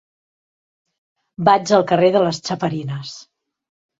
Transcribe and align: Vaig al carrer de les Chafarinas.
Vaig 1.49 1.73
al 1.77 1.85
carrer 1.93 2.11
de 2.17 2.23
les 2.25 2.39
Chafarinas. 2.47 3.13